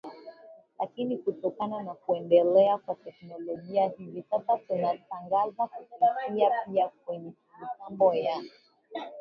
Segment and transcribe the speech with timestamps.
[0.79, 7.31] lakini kutokana na kuendelea kwa teknolojia hivi sasa tunatangaza kupitia pia kwenye
[7.69, 8.43] mitambo ya